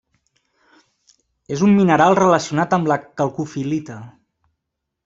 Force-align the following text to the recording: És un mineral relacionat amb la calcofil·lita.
És 1.57 1.61
un 1.67 1.77
mineral 1.81 2.17
relacionat 2.21 2.77
amb 2.79 2.91
la 2.95 2.99
calcofil·lita. 3.23 4.01